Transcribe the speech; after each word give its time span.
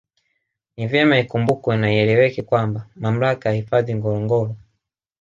Ni 0.77 0.85
vyema 0.91 1.15
ikumbukwe 1.23 1.73
na 1.77 1.87
ieleweke 1.93 2.41
kwamba 2.41 2.87
Mamlaka 2.95 3.49
ya 3.49 3.55
hifadhi 3.55 3.95
Ngorongoro 3.95 4.55